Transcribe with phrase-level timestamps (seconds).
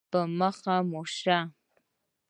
[0.11, 1.39] په مخه مو ښه.